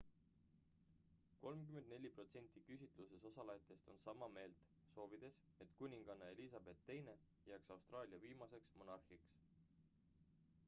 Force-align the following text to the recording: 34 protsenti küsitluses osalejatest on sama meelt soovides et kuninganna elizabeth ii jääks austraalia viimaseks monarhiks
34 1.41 2.09
protsenti 2.13 2.61
küsitluses 2.69 3.25
osalejatest 3.29 3.91
on 3.91 3.99
sama 4.05 4.29
meelt 4.37 4.63
soovides 4.95 5.37
et 5.65 5.75
kuninganna 5.81 6.29
elizabeth 6.37 6.89
ii 6.95 7.05
jääks 7.51 7.75
austraalia 7.77 8.21
viimaseks 8.25 8.73
monarhiks 8.83 9.37